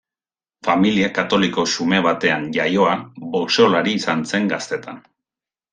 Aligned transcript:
Familia 0.67 1.09
katoliko 1.17 1.65
xume 1.75 2.01
batean 2.07 2.49
jaioa, 2.57 2.97
boxeolari 3.37 3.97
izan 4.01 4.29
zen 4.33 4.53
gaztetan. 4.55 5.05